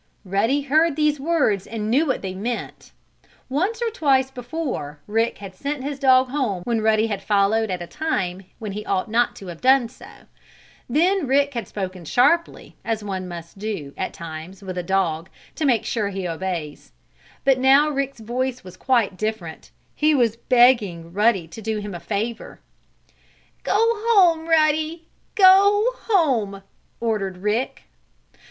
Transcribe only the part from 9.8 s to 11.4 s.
so. Then